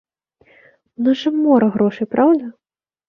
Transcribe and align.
У 0.97 1.05
нас 1.07 1.21
жа 1.23 1.33
мора 1.43 1.67
грошай, 1.77 2.11
праўда? 2.15 2.45